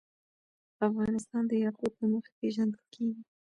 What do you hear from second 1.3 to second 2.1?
د یاقوت له